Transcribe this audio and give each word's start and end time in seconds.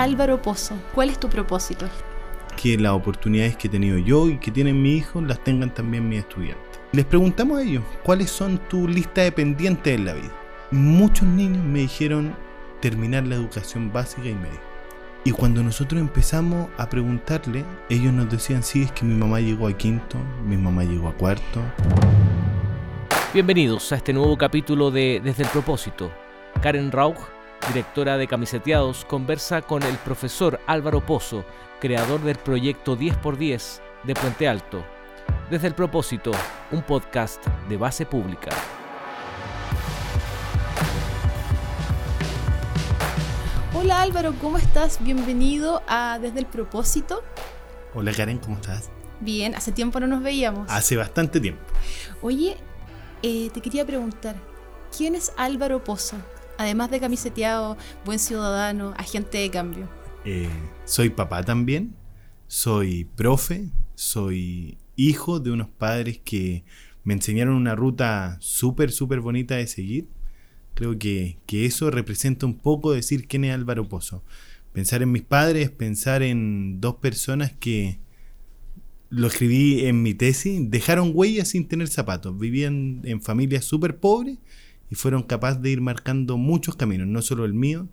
Álvaro 0.00 0.40
Pozo? 0.40 0.78
¿Cuál 0.94 1.10
es 1.10 1.20
tu 1.20 1.28
propósito? 1.28 1.86
Que 2.56 2.78
las 2.78 2.92
oportunidades 2.92 3.58
que 3.58 3.68
he 3.68 3.70
tenido 3.70 3.98
yo 3.98 4.30
y 4.30 4.38
que 4.38 4.50
tienen 4.50 4.80
mi 4.80 4.94
hijo 4.94 5.20
las 5.20 5.44
tengan 5.44 5.74
también 5.74 6.08
mis 6.08 6.20
estudiantes. 6.20 6.80
Les 6.92 7.04
preguntamos 7.04 7.58
a 7.58 7.62
ellos, 7.62 7.84
¿cuáles 8.02 8.30
son 8.30 8.56
tu 8.56 8.88
lista 8.88 9.20
de 9.20 9.30
pendientes 9.30 9.94
en 9.94 10.06
la 10.06 10.14
vida? 10.14 10.32
Muchos 10.70 11.28
niños 11.28 11.62
me 11.62 11.80
dijeron 11.80 12.34
terminar 12.80 13.26
la 13.26 13.34
educación 13.34 13.92
básica 13.92 14.26
y 14.26 14.34
media. 14.34 14.62
Y 15.24 15.32
cuando 15.32 15.62
nosotros 15.62 16.00
empezamos 16.00 16.70
a 16.78 16.88
preguntarle, 16.88 17.62
ellos 17.90 18.14
nos 18.14 18.30
decían, 18.30 18.62
sí, 18.62 18.84
es 18.84 18.92
que 18.92 19.04
mi 19.04 19.14
mamá 19.14 19.40
llegó 19.40 19.68
a 19.68 19.74
quinto, 19.74 20.16
mi 20.46 20.56
mamá 20.56 20.82
llegó 20.82 21.08
a 21.08 21.12
cuarto. 21.12 21.60
Bienvenidos 23.34 23.92
a 23.92 23.96
este 23.96 24.14
nuevo 24.14 24.38
capítulo 24.38 24.90
de 24.90 25.20
Desde 25.22 25.42
el 25.42 25.50
Propósito. 25.50 26.10
Karen 26.62 26.90
Rauch, 26.90 27.18
directora 27.68 28.16
de 28.16 28.26
Camiseteados, 28.26 29.04
conversa 29.04 29.62
con 29.62 29.82
el 29.82 29.96
profesor 29.98 30.60
Álvaro 30.66 31.04
Pozo, 31.04 31.44
creador 31.80 32.20
del 32.22 32.36
proyecto 32.36 32.96
10x10 32.96 33.80
de 34.04 34.14
Puente 34.14 34.48
Alto. 34.48 34.84
Desde 35.50 35.68
el 35.68 35.74
Propósito, 35.74 36.32
un 36.72 36.82
podcast 36.82 37.44
de 37.68 37.76
base 37.76 38.06
pública. 38.06 38.50
Hola 43.74 44.02
Álvaro, 44.02 44.34
¿cómo 44.40 44.58
estás? 44.58 45.02
Bienvenido 45.02 45.82
a 45.86 46.18
Desde 46.20 46.40
el 46.40 46.46
Propósito. 46.46 47.22
Hola 47.94 48.12
Karen, 48.12 48.38
¿cómo 48.38 48.56
estás? 48.56 48.90
Bien, 49.20 49.54
hace 49.54 49.72
tiempo 49.72 50.00
no 50.00 50.06
nos 50.06 50.22
veíamos. 50.22 50.68
Hace 50.70 50.96
bastante 50.96 51.40
tiempo. 51.40 51.62
Oye, 52.22 52.56
eh, 53.22 53.50
te 53.52 53.60
quería 53.60 53.86
preguntar, 53.86 54.34
¿quién 54.96 55.14
es 55.14 55.32
Álvaro 55.36 55.84
Pozo? 55.84 56.16
Además 56.60 56.90
de 56.90 57.00
camiseteado, 57.00 57.78
buen 58.04 58.18
ciudadano, 58.18 58.92
agente 58.98 59.38
de 59.38 59.48
cambio. 59.48 59.88
Eh, 60.26 60.46
soy 60.84 61.08
papá 61.08 61.42
también, 61.42 61.94
soy 62.48 63.06
profe, 63.16 63.70
soy 63.94 64.76
hijo 64.94 65.40
de 65.40 65.52
unos 65.52 65.68
padres 65.68 66.20
que 66.22 66.64
me 67.02 67.14
enseñaron 67.14 67.54
una 67.54 67.74
ruta 67.74 68.36
súper, 68.40 68.92
súper 68.92 69.20
bonita 69.20 69.56
de 69.56 69.66
seguir. 69.66 70.08
Creo 70.74 70.98
que, 70.98 71.38
que, 71.46 71.64
eso 71.64 71.90
representa 71.90 72.44
un 72.44 72.58
poco 72.58 72.92
decir 72.92 73.26
quién 73.26 73.44
es 73.44 73.54
Álvaro 73.54 73.88
Pozo. 73.88 74.22
Pensar 74.74 75.02
en 75.02 75.12
mis 75.12 75.22
padres, 75.22 75.70
pensar 75.70 76.22
en 76.22 76.78
dos 76.78 76.96
personas 76.96 77.52
que, 77.52 78.00
lo 79.08 79.28
escribí 79.28 79.86
en 79.86 80.02
mi 80.02 80.12
tesis, 80.12 80.60
dejaron 80.70 81.12
huellas 81.14 81.48
sin 81.48 81.66
tener 81.66 81.88
zapatos, 81.88 82.38
vivían 82.38 83.00
en 83.04 83.22
familias 83.22 83.64
súper 83.64 83.98
pobres 83.98 84.36
y 84.90 84.96
fueron 84.96 85.22
capaces 85.22 85.62
de 85.62 85.70
ir 85.70 85.80
marcando 85.80 86.36
muchos 86.36 86.76
caminos, 86.76 87.06
no 87.06 87.22
solo 87.22 87.44
el 87.44 87.54
mío. 87.54 87.88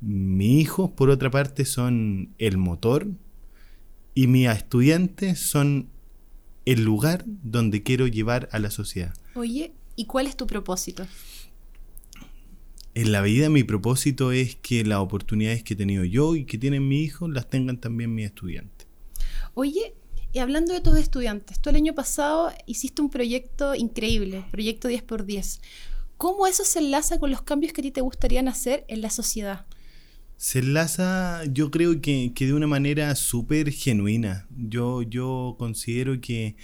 Mis 0.00 0.62
hijos, 0.62 0.90
por 0.90 1.10
otra 1.10 1.30
parte, 1.30 1.64
son 1.64 2.30
el 2.38 2.56
motor 2.56 3.06
y 4.14 4.26
mis 4.26 4.48
estudiantes 4.48 5.38
son 5.38 5.88
el 6.64 6.84
lugar 6.84 7.24
donde 7.26 7.82
quiero 7.82 8.06
llevar 8.06 8.48
a 8.52 8.58
la 8.58 8.70
sociedad. 8.70 9.14
Oye, 9.34 9.72
¿y 9.96 10.06
cuál 10.06 10.26
es 10.26 10.36
tu 10.36 10.46
propósito? 10.46 11.06
En 12.94 13.10
la 13.10 13.22
vida 13.22 13.48
mi 13.48 13.64
propósito 13.64 14.32
es 14.32 14.56
que 14.56 14.84
las 14.84 14.98
oportunidades 14.98 15.62
que 15.62 15.74
he 15.74 15.76
tenido 15.76 16.04
yo 16.04 16.36
y 16.36 16.44
que 16.44 16.58
tienen 16.58 16.86
mis 16.86 17.06
hijos 17.06 17.30
las 17.30 17.48
tengan 17.48 17.78
también 17.78 18.14
mis 18.14 18.26
estudiantes. 18.26 18.86
Oye, 19.54 19.94
y 20.32 20.38
hablando 20.38 20.72
de 20.72 20.80
tus 20.80 20.98
estudiantes, 20.98 21.60
tú 21.60 21.70
el 21.70 21.76
año 21.76 21.94
pasado 21.94 22.52
hiciste 22.66 23.02
un 23.02 23.10
proyecto 23.10 23.74
increíble, 23.74 24.44
proyecto 24.50 24.88
10x10. 24.88 25.60
¿Cómo 26.22 26.46
eso 26.46 26.64
se 26.64 26.78
enlaza 26.78 27.18
con 27.18 27.32
los 27.32 27.42
cambios 27.42 27.72
que 27.72 27.80
a 27.80 27.82
ti 27.82 27.90
te 27.90 28.00
gustarían 28.00 28.46
hacer 28.46 28.84
en 28.86 29.00
la 29.00 29.10
sociedad? 29.10 29.66
Se 30.36 30.60
enlaza, 30.60 31.42
yo 31.46 31.72
creo 31.72 32.00
que, 32.00 32.30
que 32.32 32.46
de 32.46 32.54
una 32.54 32.68
manera 32.68 33.12
súper 33.16 33.72
genuina. 33.72 34.46
Yo, 34.56 35.02
yo 35.02 35.56
considero 35.58 36.20
que, 36.20 36.54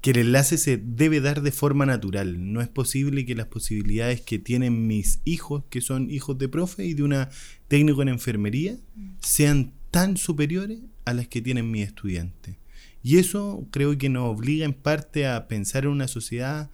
que 0.00 0.12
el 0.12 0.16
enlace 0.16 0.56
se 0.56 0.78
debe 0.78 1.20
dar 1.20 1.42
de 1.42 1.52
forma 1.52 1.84
natural. 1.84 2.54
No 2.54 2.62
es 2.62 2.68
posible 2.68 3.26
que 3.26 3.34
las 3.34 3.48
posibilidades 3.48 4.22
que 4.22 4.38
tienen 4.38 4.86
mis 4.86 5.20
hijos, 5.26 5.64
que 5.68 5.82
son 5.82 6.10
hijos 6.10 6.38
de 6.38 6.48
profe 6.48 6.86
y 6.86 6.94
de 6.94 7.02
una 7.02 7.28
técnico 7.68 8.00
en 8.00 8.08
enfermería, 8.08 8.78
sean 9.20 9.74
tan 9.90 10.16
superiores 10.16 10.78
a 11.04 11.12
las 11.12 11.28
que 11.28 11.42
tienen 11.42 11.70
mis 11.70 11.86
estudiantes. 11.86 12.56
Y 13.02 13.18
eso 13.18 13.66
creo 13.72 13.98
que 13.98 14.08
nos 14.08 14.34
obliga 14.34 14.64
en 14.64 14.72
parte 14.72 15.26
a 15.26 15.48
pensar 15.48 15.84
en 15.84 15.90
una 15.90 16.08
sociedad 16.08 16.70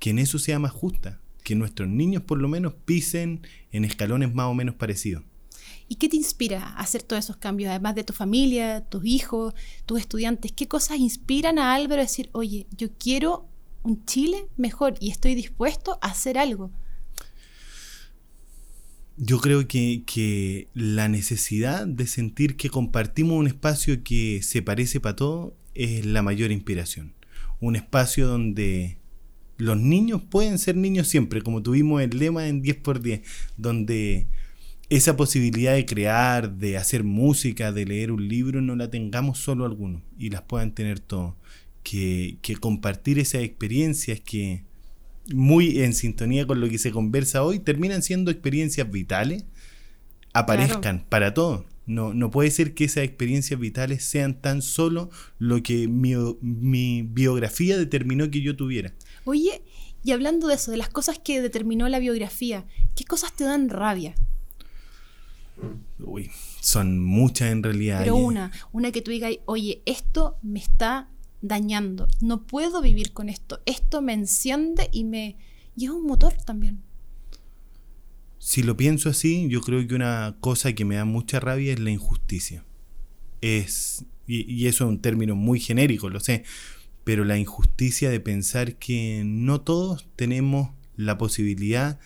que 0.00 0.10
en 0.10 0.18
eso 0.18 0.40
sea 0.40 0.58
más 0.58 0.72
justa, 0.72 1.20
que 1.46 1.54
nuestros 1.54 1.88
niños 1.88 2.24
por 2.24 2.38
lo 2.38 2.48
menos 2.48 2.74
pisen 2.84 3.46
en 3.70 3.84
escalones 3.84 4.34
más 4.34 4.46
o 4.46 4.54
menos 4.54 4.74
parecidos. 4.74 5.22
¿Y 5.86 5.94
qué 5.94 6.08
te 6.08 6.16
inspira 6.16 6.60
a 6.60 6.80
hacer 6.80 7.04
todos 7.04 7.24
esos 7.24 7.36
cambios? 7.36 7.70
Además 7.70 7.94
de 7.94 8.02
tu 8.02 8.12
familia, 8.12 8.80
tus 8.80 9.04
hijos, 9.04 9.54
tus 9.86 10.00
estudiantes, 10.00 10.50
¿qué 10.50 10.66
cosas 10.66 10.98
inspiran 10.98 11.60
a 11.60 11.76
Álvaro 11.76 12.00
a 12.00 12.04
decir, 12.04 12.30
oye, 12.32 12.66
yo 12.76 12.88
quiero 12.98 13.46
un 13.84 14.04
Chile 14.06 14.48
mejor 14.56 14.94
y 14.98 15.12
estoy 15.12 15.36
dispuesto 15.36 16.00
a 16.02 16.08
hacer 16.08 16.36
algo? 16.36 16.72
Yo 19.16 19.38
creo 19.38 19.68
que, 19.68 20.02
que, 20.04 20.66
la 20.74 21.08
necesidad 21.08 21.86
de 21.86 22.08
sentir 22.08 22.56
que 22.56 22.70
compartimos 22.70 23.38
un 23.38 23.46
espacio 23.46 24.02
que 24.02 24.42
se 24.42 24.62
parece 24.62 24.98
para 24.98 25.14
todos 25.14 25.52
es 25.74 26.04
la 26.04 26.22
mayor 26.22 26.50
inspiración. 26.50 27.14
Un 27.60 27.76
espacio 27.76 28.26
donde 28.26 28.98
los 29.56 29.78
niños 29.78 30.22
pueden 30.22 30.58
ser 30.58 30.76
niños 30.76 31.08
siempre, 31.08 31.42
como 31.42 31.62
tuvimos 31.62 32.02
el 32.02 32.18
lema 32.18 32.48
en 32.48 32.62
10x10, 32.62 33.22
donde 33.56 34.26
esa 34.88 35.16
posibilidad 35.16 35.74
de 35.74 35.86
crear, 35.86 36.56
de 36.56 36.76
hacer 36.76 37.04
música, 37.04 37.72
de 37.72 37.86
leer 37.86 38.12
un 38.12 38.28
libro, 38.28 38.60
no 38.60 38.76
la 38.76 38.90
tengamos 38.90 39.38
solo 39.38 39.64
algunos 39.64 40.02
y 40.18 40.30
las 40.30 40.42
puedan 40.42 40.74
tener 40.74 41.00
todos. 41.00 41.34
Que, 41.82 42.38
que 42.42 42.56
compartir 42.56 43.20
esas 43.20 43.42
experiencias 43.42 44.18
que, 44.18 44.64
muy 45.32 45.80
en 45.82 45.92
sintonía 45.92 46.46
con 46.46 46.60
lo 46.60 46.68
que 46.68 46.78
se 46.78 46.90
conversa 46.90 47.42
hoy, 47.42 47.58
terminan 47.58 48.02
siendo 48.02 48.30
experiencias 48.30 48.90
vitales, 48.90 49.44
aparezcan 50.32 50.80
claro. 50.80 51.06
para 51.08 51.34
todos. 51.34 51.64
No, 51.86 52.14
no 52.14 52.32
puede 52.32 52.50
ser 52.50 52.74
que 52.74 52.84
esas 52.84 53.04
experiencias 53.04 53.58
vitales 53.60 54.04
sean 54.04 54.40
tan 54.40 54.60
solo 54.60 55.08
lo 55.38 55.62
que 55.62 55.86
mi, 55.86 56.14
mi, 56.40 57.02
biografía 57.02 57.78
determinó 57.78 58.28
que 58.30 58.40
yo 58.40 58.56
tuviera. 58.56 58.92
Oye, 59.26 59.60
y 60.04 60.12
hablando 60.12 60.46
de 60.46 60.54
eso, 60.54 60.70
de 60.70 60.76
las 60.76 60.88
cosas 60.88 61.18
que 61.18 61.42
determinó 61.42 61.88
la 61.88 61.98
biografía, 61.98 62.64
¿qué 62.94 63.04
cosas 63.04 63.34
te 63.34 63.42
dan 63.42 63.68
rabia? 63.68 64.14
Uy, 65.98 66.30
son 66.60 67.00
muchas 67.00 67.50
en 67.50 67.64
realidad. 67.64 67.98
Pero 67.98 68.14
una, 68.14 68.52
una 68.70 68.92
que 68.92 69.02
tú 69.02 69.10
digas, 69.10 69.34
oye, 69.46 69.82
esto 69.84 70.36
me 70.42 70.60
está 70.60 71.10
dañando, 71.42 72.06
no 72.20 72.46
puedo 72.46 72.80
vivir 72.80 73.12
con 73.12 73.28
esto, 73.28 73.60
esto 73.66 74.00
me 74.00 74.12
enciende 74.12 74.88
y 74.92 75.02
me... 75.02 75.36
Y 75.74 75.86
es 75.86 75.90
un 75.90 76.06
motor 76.06 76.34
también. 76.34 76.82
Si 78.38 78.62
lo 78.62 78.76
pienso 78.76 79.08
así, 79.08 79.48
yo 79.48 79.60
creo 79.60 79.84
que 79.88 79.96
una 79.96 80.36
cosa 80.38 80.72
que 80.72 80.84
me 80.84 80.94
da 80.94 81.04
mucha 81.04 81.40
rabia 81.40 81.72
es 81.72 81.80
la 81.80 81.90
injusticia. 81.90 82.64
Es, 83.40 84.04
y, 84.24 84.48
y, 84.50 84.68
eso 84.68 84.84
es 84.84 84.90
un 84.90 85.00
término 85.00 85.34
muy 85.34 85.58
genérico, 85.58 86.08
lo 86.10 86.20
sé, 86.20 86.44
pero 87.06 87.24
la 87.24 87.38
injusticia 87.38 88.10
de 88.10 88.20
pensar 88.20 88.74
que 88.74 89.22
no 89.24 89.62
todos 89.62 90.06
tenemos 90.16 90.72
la 90.96 91.16
posibilidad 91.16 91.98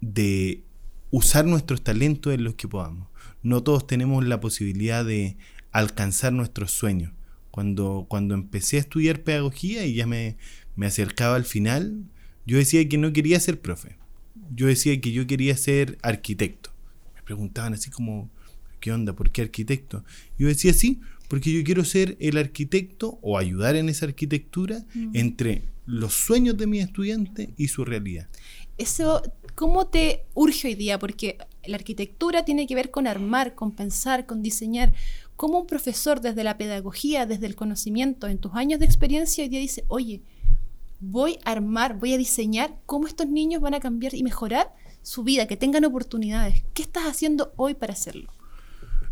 de 0.00 0.62
usar 1.10 1.44
nuestros 1.44 1.82
talentos 1.82 2.32
en 2.32 2.44
los 2.44 2.54
que 2.54 2.66
podamos. 2.66 3.08
No 3.42 3.62
todos 3.62 3.86
tenemos 3.86 4.24
la 4.24 4.40
posibilidad 4.40 5.04
de 5.04 5.36
alcanzar 5.72 6.32
nuestros 6.32 6.70
sueños. 6.70 7.12
Cuando, 7.50 8.06
cuando 8.08 8.34
empecé 8.34 8.76
a 8.78 8.80
estudiar 8.80 9.22
pedagogía 9.22 9.84
y 9.84 9.94
ya 9.94 10.06
me, 10.06 10.38
me 10.76 10.86
acercaba 10.86 11.36
al 11.36 11.44
final, 11.44 12.04
yo 12.46 12.56
decía 12.56 12.88
que 12.88 12.96
no 12.96 13.12
quería 13.12 13.40
ser 13.40 13.60
profe 13.60 14.00
yo 14.54 14.66
decía 14.66 15.00
que 15.00 15.12
yo 15.12 15.26
quería 15.26 15.56
ser 15.56 15.98
arquitecto. 16.02 16.70
Me 17.14 17.22
preguntaban 17.22 17.74
así 17.74 17.90
como, 17.90 18.30
¿qué 18.80 18.92
onda? 18.92 19.14
¿Por 19.14 19.30
qué 19.30 19.42
arquitecto? 19.42 20.04
Yo 20.38 20.48
decía 20.48 20.72
sí, 20.72 21.00
porque 21.28 21.52
yo 21.52 21.62
quiero 21.62 21.84
ser 21.84 22.16
el 22.18 22.36
arquitecto 22.36 23.18
o 23.22 23.38
ayudar 23.38 23.76
en 23.76 23.88
esa 23.88 24.06
arquitectura 24.06 24.84
mm. 24.94 25.10
entre 25.14 25.62
los 25.86 26.14
sueños 26.14 26.56
de 26.56 26.66
mis 26.66 26.82
estudiantes 26.82 27.50
y 27.56 27.68
su 27.68 27.84
realidad. 27.84 28.28
Eso, 28.78 29.22
¿cómo 29.54 29.86
te 29.86 30.24
urge 30.34 30.68
hoy 30.68 30.74
día? 30.74 30.98
Porque 30.98 31.38
la 31.64 31.76
arquitectura 31.76 32.44
tiene 32.44 32.66
que 32.66 32.74
ver 32.74 32.90
con 32.90 33.06
armar, 33.06 33.54
con 33.54 33.72
pensar, 33.72 34.26
con 34.26 34.42
diseñar. 34.42 34.92
¿Cómo 35.36 35.60
un 35.60 35.66
profesor 35.66 36.20
desde 36.20 36.44
la 36.44 36.58
pedagogía, 36.58 37.26
desde 37.26 37.46
el 37.46 37.56
conocimiento, 37.56 38.26
en 38.26 38.38
tus 38.38 38.54
años 38.54 38.80
de 38.80 38.86
experiencia, 38.86 39.44
hoy 39.44 39.50
día 39.50 39.60
dice, 39.60 39.84
oye, 39.88 40.22
voy 41.00 41.38
a 41.44 41.52
armar, 41.52 41.98
voy 41.98 42.14
a 42.14 42.18
diseñar 42.18 42.78
cómo 42.86 43.06
estos 43.06 43.28
niños 43.28 43.60
van 43.60 43.74
a 43.74 43.80
cambiar 43.80 44.14
y 44.14 44.22
mejorar 44.22 44.74
su 45.02 45.22
vida, 45.22 45.46
que 45.46 45.56
tengan 45.56 45.84
oportunidades. 45.84 46.62
¿Qué 46.74 46.82
estás 46.82 47.04
haciendo 47.04 47.52
hoy 47.56 47.74
para 47.74 47.94
hacerlo? 47.94 48.30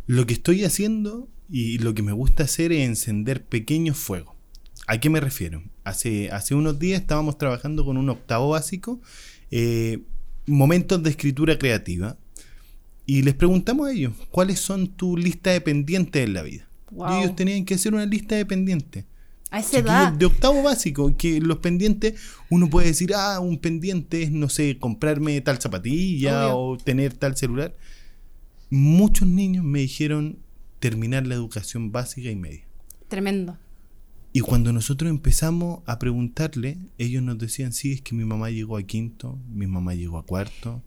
Lo 0.09 0.27
que 0.27 0.33
estoy 0.33 0.65
haciendo 0.65 1.29
y 1.51 1.79
lo 1.79 1.93
que 1.95 2.03
me 2.03 2.13
gusta 2.13 2.45
hacer 2.45 2.73
es 2.73 2.87
encender 2.89 3.45
pequeños 3.45 3.97
fuegos. 3.99 4.35
¿A 4.87 4.99
qué 4.99 5.11
me 5.11 5.21
refiero? 5.21 5.63
Hace, 5.85 6.31
hace 6.31 6.55
unos 6.55 6.79
días 6.79 7.01
estábamos 7.03 7.37
trabajando 7.37 7.85
con 7.85 7.97
un 7.99 8.09
octavo 8.09 8.49
básico, 8.49 9.01
eh, 9.51 10.01
momentos 10.47 11.03
de 11.03 11.11
escritura 11.11 11.59
creativa, 11.59 12.17
Y 13.11 13.23
les 13.23 13.35
preguntamos 13.35 13.89
a 13.89 13.93
ellos, 13.93 14.13
¿cuáles 14.31 14.61
son 14.61 14.89
tu 14.89 15.17
lista 15.17 15.51
de 15.51 15.61
pendientes 15.63 16.25
en 16.25 16.33
la 16.35 16.43
vida? 16.43 16.69
Wow. 16.91 17.11
Y 17.11 17.23
ellos 17.23 17.37
tenían 17.37 17.65
que 17.65 17.75
hacer 17.75 17.95
una 17.95 18.05
lista 18.07 18.35
de 18.37 18.45
pendientes. 18.47 19.05
A 19.51 19.61
esa 19.61 19.79
Chiquillos 19.79 20.09
edad. 20.09 20.13
de 20.13 20.27
octavo 20.27 20.63
básico, 20.63 21.17
que 21.17 21.41
los 21.41 21.59
pendientes, 21.59 22.21
uno 22.51 22.69
puede 22.69 22.89
decir, 22.89 23.13
ah, 23.15 23.41
un 23.41 23.59
pendiente 23.61 24.23
es, 24.25 24.31
no 24.31 24.49
sé, 24.51 24.79
comprarme 24.79 25.41
tal 25.41 25.59
zapatilla 25.61 26.49
Obvio. 26.49 26.59
o 26.59 26.77
tener 26.79 27.15
tal 27.15 27.35
celular. 27.37 27.75
Muchos 28.71 29.27
niños 29.29 29.65
me 29.65 29.81
dijeron 29.81 30.39
terminar 30.79 31.27
la 31.27 31.35
educación 31.35 31.91
básica 31.93 32.31
y 32.31 32.37
media. 32.37 32.67
Tremendo. 33.09 33.57
Y 34.33 34.41
cuando 34.41 34.73
nosotros 34.73 35.11
empezamos 35.11 35.81
a 35.87 35.99
preguntarle, 35.99 36.79
ellos 36.99 37.23
nos 37.23 37.39
decían, 37.39 37.73
sí, 37.73 37.93
es 37.93 38.03
que 38.03 38.15
mi 38.15 38.25
mamá 38.25 38.51
llegó 38.51 38.77
a 38.77 38.83
quinto, 38.83 39.39
mi 39.49 39.67
mamá 39.67 39.95
llegó 39.95 40.19
a 40.19 40.25
cuarto. 40.25 40.83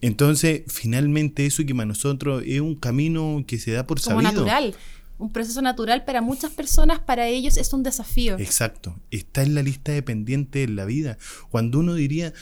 Entonces, 0.00 0.62
finalmente 0.66 1.44
eso 1.44 1.64
que 1.66 1.74
para 1.74 1.86
nosotros 1.86 2.42
es 2.46 2.60
un 2.60 2.74
camino 2.74 3.44
que 3.46 3.58
se 3.58 3.72
da 3.72 3.86
por 3.86 4.00
Como 4.00 4.22
sabido. 4.22 4.44
natural. 4.44 4.74
Un 5.18 5.32
proceso 5.32 5.60
natural 5.60 6.04
para 6.04 6.22
muchas 6.22 6.52
personas, 6.52 7.00
para 7.00 7.26
ellos 7.26 7.56
es 7.56 7.72
un 7.72 7.82
desafío. 7.82 8.38
Exacto. 8.38 8.98
Está 9.10 9.42
en 9.42 9.54
la 9.54 9.62
lista 9.62 9.90
de 9.92 10.02
pendientes 10.02 10.66
en 10.68 10.76
la 10.76 10.84
vida. 10.84 11.18
Cuando 11.50 11.80
uno 11.80 11.94
diría, 11.94 12.32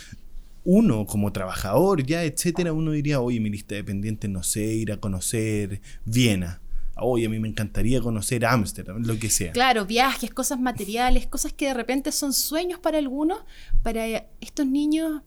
uno 0.66 1.06
como 1.06 1.32
trabajador, 1.32 2.04
ya, 2.04 2.24
etcétera, 2.24 2.72
uno 2.72 2.90
diría, 2.90 3.20
oye, 3.20 3.38
mi 3.38 3.48
lista 3.50 3.76
de 3.76 3.84
pendientes, 3.84 4.28
no 4.28 4.42
sé, 4.42 4.64
ir 4.64 4.90
a 4.92 4.96
conocer 4.98 5.80
Viena. 6.04 6.60
Oye, 6.96 7.26
a 7.26 7.28
mí 7.28 7.38
me 7.38 7.48
encantaría 7.48 8.00
conocer 8.00 8.44
Ámsterdam, 8.44 9.02
lo 9.04 9.16
que 9.18 9.30
sea. 9.30 9.52
Claro, 9.52 9.86
viajes, 9.86 10.30
cosas 10.32 10.58
materiales, 10.58 11.28
cosas 11.28 11.52
que 11.52 11.66
de 11.66 11.74
repente 11.74 12.10
son 12.10 12.32
sueños 12.32 12.80
para 12.80 12.98
algunos, 12.98 13.38
para 13.82 14.26
estos 14.40 14.66
niños 14.66 15.22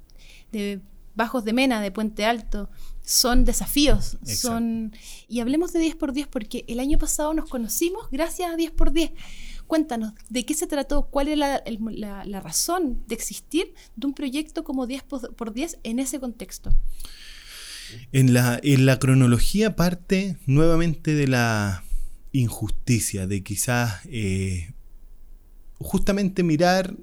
de 0.51 0.81
Bajos 1.15 1.45
de 1.45 1.53
Mena, 1.53 1.79
de 1.79 1.91
Puente 1.91 2.25
Alto, 2.25 2.69
son 3.01 3.45
desafíos. 3.45 4.15
Exacto. 4.21 4.47
Son... 4.47 4.93
Y 5.29 5.39
hablemos 5.39 5.71
de 5.71 5.79
10x10 5.79 6.27
porque 6.27 6.65
el 6.67 6.81
año 6.81 6.97
pasado 6.97 7.33
nos 7.33 7.49
conocimos 7.49 8.09
gracias 8.11 8.51
a 8.51 8.57
10x10. 8.57 9.13
Cuéntanos, 9.69 10.13
¿de 10.29 10.47
qué 10.47 10.55
se 10.55 10.65
trató? 10.65 11.11
¿Cuál 11.11 11.27
es 11.27 11.37
la, 11.37 12.41
razón 12.41 13.03
de 13.05 13.13
existir 13.13 13.75
de 13.95 14.07
un 14.07 14.15
proyecto 14.15 14.63
como 14.63 14.87
10x10 14.87 15.77
en 15.83 15.99
ese 15.99 16.19
contexto? 16.19 16.71
En 18.11 18.33
la, 18.33 18.59
en 18.63 18.87
la 18.87 18.97
cronología 18.97 19.75
parte 19.75 20.37
nuevamente 20.47 21.13
de 21.13 21.27
la 21.27 21.83
injusticia, 22.31 23.27
de 23.27 23.43
quizás 23.43 23.99
eh, 24.05 24.73
justamente 25.77 26.41
mirar 26.41 26.95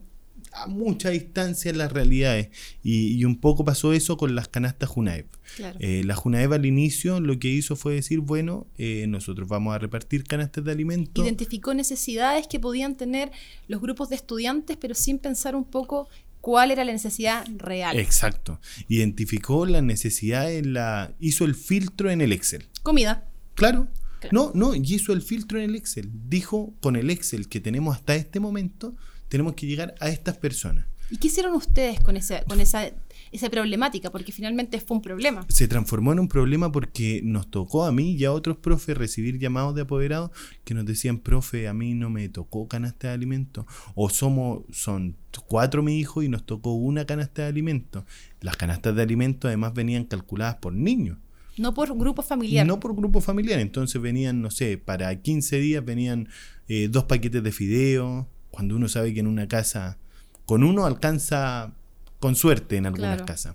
a 0.56 0.66
mucha 0.66 1.10
distancia 1.10 1.72
las 1.72 1.92
realidades. 1.92 2.48
Y, 2.82 3.14
y 3.14 3.24
un 3.24 3.40
poco 3.40 3.64
pasó 3.64 3.92
eso 3.92 4.16
con 4.16 4.34
las 4.34 4.48
canastas 4.48 4.88
Junaev. 4.88 5.26
Claro. 5.56 5.76
Eh, 5.80 6.02
la 6.04 6.14
Junaev 6.14 6.52
al 6.52 6.66
inicio 6.66 7.20
lo 7.20 7.38
que 7.38 7.48
hizo 7.48 7.76
fue 7.76 7.94
decir, 7.94 8.20
bueno, 8.20 8.66
eh, 8.76 9.06
nosotros 9.08 9.48
vamos 9.48 9.74
a 9.74 9.78
repartir 9.78 10.24
canastas 10.24 10.64
de 10.64 10.72
alimentos. 10.72 11.24
Identificó 11.24 11.74
necesidades 11.74 12.46
que 12.48 12.58
podían 12.58 12.96
tener 12.96 13.30
los 13.68 13.80
grupos 13.80 14.08
de 14.08 14.16
estudiantes, 14.16 14.76
pero 14.76 14.94
sin 14.94 15.18
pensar 15.18 15.54
un 15.54 15.64
poco 15.64 16.08
cuál 16.40 16.70
era 16.70 16.84
la 16.84 16.92
necesidad 16.92 17.46
real. 17.56 17.98
Exacto. 17.98 18.60
Identificó 18.88 19.66
las 19.66 19.82
necesidades, 19.82 20.64
en 20.64 20.72
la, 20.72 21.14
hizo 21.20 21.44
el 21.44 21.54
filtro 21.54 22.10
en 22.10 22.20
el 22.20 22.32
Excel. 22.32 22.66
Comida. 22.82 23.28
Claro. 23.54 23.88
Claro. 24.20 24.32
No, 24.32 24.52
no, 24.54 24.74
y 24.74 24.80
hizo 24.82 25.12
el 25.12 25.20
filtro 25.20 25.58
en 25.58 25.70
el 25.70 25.76
Excel. 25.76 26.10
Dijo, 26.28 26.74
con 26.80 26.96
el 26.96 27.10
Excel 27.10 27.48
que 27.48 27.60
tenemos 27.60 27.96
hasta 27.96 28.14
este 28.14 28.40
momento, 28.40 28.96
tenemos 29.28 29.54
que 29.54 29.66
llegar 29.66 29.94
a 30.00 30.08
estas 30.08 30.36
personas. 30.36 30.86
¿Y 31.08 31.18
qué 31.18 31.28
hicieron 31.28 31.54
ustedes 31.54 32.00
con, 32.00 32.16
esa, 32.16 32.42
con 32.44 32.60
esa, 32.60 32.90
esa 33.30 33.48
problemática? 33.48 34.10
Porque 34.10 34.32
finalmente 34.32 34.80
fue 34.80 34.96
un 34.96 35.02
problema. 35.02 35.46
Se 35.48 35.68
transformó 35.68 36.12
en 36.12 36.18
un 36.18 36.28
problema 36.28 36.72
porque 36.72 37.20
nos 37.22 37.48
tocó 37.48 37.84
a 37.84 37.92
mí 37.92 38.12
y 38.12 38.24
a 38.24 38.32
otros 38.32 38.56
profes 38.56 38.96
recibir 38.96 39.38
llamados 39.38 39.74
de 39.76 39.82
apoderados 39.82 40.32
que 40.64 40.74
nos 40.74 40.84
decían, 40.84 41.18
profe, 41.18 41.68
a 41.68 41.74
mí 41.74 41.94
no 41.94 42.10
me 42.10 42.28
tocó 42.28 42.66
canasta 42.66 43.08
de 43.08 43.14
alimentos. 43.14 43.66
O 43.94 44.10
somos, 44.10 44.64
son 44.72 45.16
cuatro 45.46 45.82
mis 45.82 46.00
hijos 46.00 46.24
y 46.24 46.28
nos 46.28 46.44
tocó 46.44 46.72
una 46.72 47.04
canasta 47.04 47.42
de 47.42 47.48
alimentos. 47.48 48.04
Las 48.40 48.56
canastas 48.56 48.96
de 48.96 49.02
alimentos 49.02 49.48
además 49.48 49.74
venían 49.74 50.04
calculadas 50.04 50.56
por 50.56 50.72
niños. 50.72 51.18
No 51.56 51.72
por 51.72 51.96
grupo 51.96 52.22
familiar. 52.22 52.66
No 52.66 52.80
por 52.80 52.94
grupo 52.96 53.20
familiar. 53.20 53.60
Entonces 53.60 54.02
venían, 54.02 54.42
no 54.42 54.50
sé, 54.50 54.76
para 54.76 55.14
15 55.22 55.58
días 55.58 55.84
venían 55.84 56.28
eh, 56.68 56.88
dos 56.90 57.04
paquetes 57.04 57.42
de 57.42 57.52
fideo. 57.52 58.28
Cuando 58.56 58.74
uno 58.74 58.88
sabe 58.88 59.12
que 59.12 59.20
en 59.20 59.26
una 59.26 59.46
casa, 59.48 59.98
con 60.46 60.62
uno 60.64 60.86
alcanza 60.86 61.74
con 62.20 62.34
suerte 62.34 62.78
en 62.78 62.86
algunas 62.86 63.16
Claro. 63.16 63.26
casas. 63.26 63.54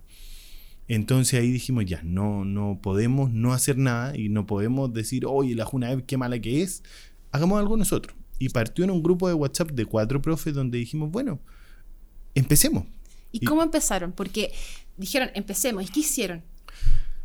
Entonces 0.87 1.39
ahí 1.39 1.51
dijimos, 1.51 1.85
ya, 1.85 2.01
no, 2.03 2.45
no 2.45 2.77
podemos 2.83 3.31
no 3.31 3.51
hacer 3.53 3.79
nada 3.79 4.15
y 4.15 4.29
no 4.29 4.45
podemos 4.45 4.93
decir, 4.93 5.25
oye, 5.25 5.55
la 5.55 5.65
Junaev, 5.65 6.05
qué 6.05 6.17
mala 6.17 6.37
que 6.37 6.61
es. 6.61 6.83
Hagamos 7.31 7.59
algo 7.59 7.77
nosotros. 7.77 8.15
Y 8.37 8.49
partió 8.49 8.83
en 8.83 8.91
un 8.91 9.01
grupo 9.01 9.27
de 9.27 9.33
WhatsApp 9.33 9.71
de 9.71 9.85
cuatro 9.85 10.21
profes 10.21 10.53
donde 10.53 10.77
dijimos, 10.77 11.09
bueno, 11.09 11.39
empecemos. 12.35 12.83
¿Y 13.31 13.43
cómo 13.43 13.63
empezaron? 13.63 14.11
Porque 14.11 14.53
dijeron, 14.97 15.31
empecemos. 15.33 15.83
¿Y 15.83 15.87
qué 15.87 16.01
hicieron? 16.01 16.43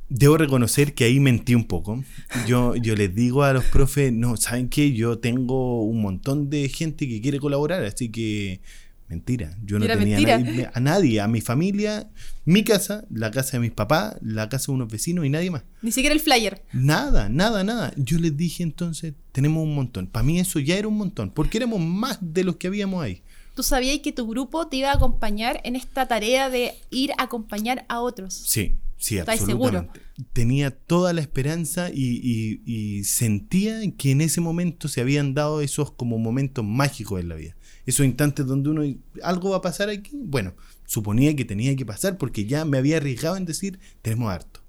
Debo 0.09 0.37
reconocer 0.37 0.95
que 0.95 1.05
ahí 1.05 1.19
mentí 1.19 1.55
un 1.55 1.65
poco. 1.65 2.05
Yo, 2.47 2.77
yo 2.77 2.95
les 2.95 3.15
digo 3.15 3.43
a 3.43 3.53
los 3.53 3.65
profes, 3.65 4.13
no, 4.13 4.37
¿saben 4.37 4.69
qué? 4.69 4.93
Yo 4.93 5.19
tengo 5.19 5.83
un 5.83 6.01
montón 6.01 6.49
de 6.49 6.69
gente 6.69 7.09
que 7.09 7.21
quiere 7.21 7.41
colaborar, 7.41 7.85
así 7.85 8.09
que 8.11 8.61
mentira. 9.09 9.57
Yo 9.65 9.79
no 9.79 9.87
tenía. 9.87 10.19
A, 10.19 10.39
nadie, 10.39 10.71
a 10.73 10.81
nadie, 10.81 11.21
a 11.21 11.27
mi 11.27 11.41
familia, 11.41 12.09
mi 12.45 12.63
casa, 12.63 13.05
la 13.11 13.33
casa 13.33 13.53
de 13.53 13.61
mis 13.61 13.73
papás, 13.73 14.17
la 14.23 14.49
casa 14.49 14.67
de 14.67 14.73
unos 14.73 14.89
vecinos 14.89 15.27
y 15.27 15.31
nadie 15.31 15.51
más. 15.51 15.65
Ni 15.83 15.91
siquiera 15.91 16.15
el 16.15 16.21
flyer. 16.21 16.63
Nada, 16.73 17.29
nada, 17.29 17.65
nada. 17.65 17.93
Yo 17.97 18.19
les 18.19 18.37
dije 18.37 18.63
entonces, 18.63 19.15
tenemos 19.33 19.65
un 19.65 19.75
montón. 19.75 20.07
Para 20.07 20.23
mí 20.23 20.39
eso 20.39 20.61
ya 20.61 20.77
era 20.77 20.87
un 20.87 20.97
montón, 20.97 21.31
porque 21.31 21.59
éramos 21.59 21.81
más 21.81 22.19
de 22.21 22.45
los 22.45 22.57
que 22.57 22.69
habíamos 22.69 23.03
ahí. 23.03 23.23
Tú 23.55 23.63
sabías 23.63 23.99
que 24.01 24.13
tu 24.13 24.29
grupo 24.29 24.69
te 24.69 24.77
iba 24.77 24.91
a 24.91 24.95
acompañar 24.95 25.61
en 25.65 25.77
esta 25.77 26.07
tarea 26.07 26.51
de 26.51 26.75
ir 26.91 27.13
a 27.19 27.23
acompañar 27.25 27.87
a 27.89 28.01
otros. 28.01 28.35
Sí, 28.35 28.77
sí, 28.97 29.19
¿Estáis 29.19 29.41
absolutamente. 29.43 30.01
Tenía 30.33 30.71
toda 30.71 31.13
la 31.13 31.21
esperanza 31.21 31.91
y, 31.93 32.21
y- 32.23 32.63
y 32.99 33.05
sentía 33.05 33.81
que 33.99 34.11
en 34.13 34.21
ese 34.21 34.41
momento 34.41 34.89
se 34.89 35.01
habían 35.01 35.35
dado 35.35 35.61
esos 35.61 35.93
como 35.93 36.19
momentos 36.19 36.65
mágicos 36.65 37.21
en 37.21 37.29
la 37.29 37.35
vida. 37.35 37.57
Esos 37.85 38.05
instantes 38.07 38.47
donde 38.47 38.71
uno, 38.71 38.83
algo 39.23 39.51
va 39.51 39.59
a 39.59 39.61
pasar 39.63 39.89
aquí. 39.91 40.11
Bueno, 40.15 40.55
suponía 40.87 41.37
que 41.37 41.45
tenía 41.45 41.75
que 41.77 41.87
pasar 41.87 42.17
porque 42.19 42.47
ya 42.47 42.65
me 42.65 42.79
había 42.79 42.97
arriesgado 42.97 43.37
en 43.37 43.45
decir, 43.45 43.79
tenemos 44.03 44.33
harto. 44.33 44.61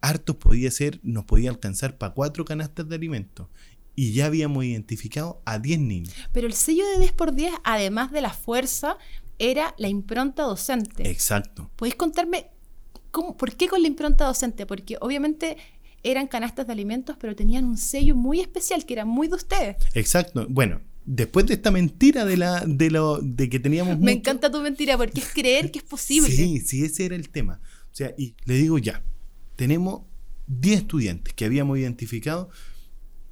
Hartos 0.00 0.36
podía 0.36 0.70
ser, 0.70 1.00
nos 1.02 1.24
podía 1.24 1.50
alcanzar 1.50 1.96
para 1.98 2.12
cuatro 2.14 2.44
canastas 2.44 2.88
de 2.88 2.94
alimentos. 2.96 3.48
Y 3.94 4.12
ya 4.12 4.26
habíamos 4.26 4.64
identificado 4.64 5.40
a 5.46 5.58
10 5.58 5.78
niños. 5.80 6.12
Pero 6.32 6.46
el 6.46 6.52
sello 6.52 6.84
de 6.98 7.06
10x10, 7.06 7.50
además 7.64 8.12
de 8.12 8.20
la 8.20 8.30
fuerza, 8.32 8.98
era 9.38 9.74
la 9.78 9.88
impronta 9.88 10.42
docente. 10.42 11.08
Exacto. 11.10 11.70
¿Podéis 11.76 11.94
contarme 11.94 12.50
cómo, 13.16 13.36
por 13.36 13.56
qué 13.56 13.66
con 13.66 13.80
la 13.80 13.88
impronta 13.88 14.26
docente? 14.26 14.66
Porque 14.66 14.96
obviamente 15.00 15.56
eran 16.02 16.26
canastas 16.28 16.66
de 16.66 16.72
alimentos, 16.74 17.16
pero 17.18 17.34
tenían 17.34 17.64
un 17.64 17.78
sello 17.78 18.14
muy 18.14 18.40
especial 18.40 18.84
que 18.84 18.92
era 18.92 19.04
muy 19.06 19.26
de 19.28 19.34
ustedes. 19.36 19.76
Exacto. 19.94 20.46
Bueno, 20.50 20.80
después 21.06 21.46
de 21.46 21.54
esta 21.54 21.70
mentira 21.70 22.24
de 22.26 22.36
la 22.36 22.62
de 22.66 22.90
lo 22.90 23.18
de 23.22 23.48
que 23.48 23.58
teníamos 23.58 23.94
Me 23.98 24.02
mucho- 24.04 24.18
encanta 24.18 24.50
tu 24.50 24.60
mentira 24.60 24.96
porque 24.98 25.20
es 25.20 25.32
creer 25.32 25.70
que 25.70 25.78
es 25.78 25.84
posible. 25.96 26.30
Sí, 26.30 26.60
sí, 26.60 26.84
ese 26.84 27.06
era 27.06 27.16
el 27.16 27.30
tema. 27.30 27.60
O 27.92 27.94
sea, 27.96 28.12
y 28.18 28.34
le 28.44 28.54
digo 28.54 28.76
ya, 28.78 29.02
tenemos 29.56 30.02
10 30.48 30.80
estudiantes 30.82 31.32
que 31.32 31.44
habíamos 31.46 31.78
identificado 31.78 32.50